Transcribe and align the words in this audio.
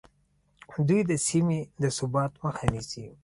دوی 0.87 1.01
د 1.09 1.11
سیمې 1.27 1.59
د 1.81 1.83
ثبات 1.97 2.31
مخه 2.43 2.65
نیسي 2.73 3.05